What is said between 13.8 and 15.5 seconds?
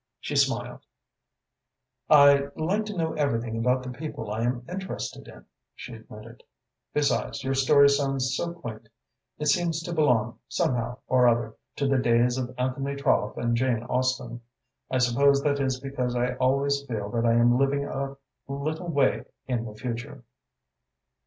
Austen. I suppose